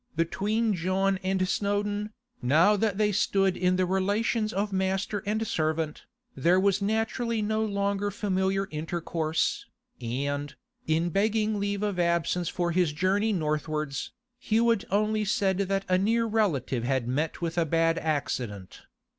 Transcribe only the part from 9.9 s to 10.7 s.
and,